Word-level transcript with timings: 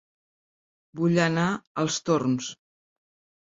Vull 1.01 1.19
anar 1.27 1.45
a 1.51 1.85
Els 1.85 2.01
Torms 2.09 2.51